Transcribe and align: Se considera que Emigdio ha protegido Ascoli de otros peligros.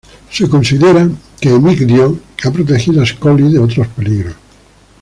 Se 0.31 0.49
considera 0.49 1.07
que 1.39 1.49
Emigdio 1.51 2.17
ha 2.43 2.49
protegido 2.49 3.03
Ascoli 3.03 3.53
de 3.53 3.59
otros 3.59 3.87
peligros. 3.89 4.35